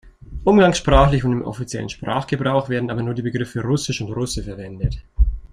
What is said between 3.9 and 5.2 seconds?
und "Russe" verwendet.